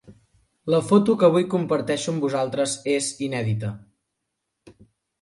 [0.75, 3.73] La foto que avui comparteixo amb vosaltres és inèdita.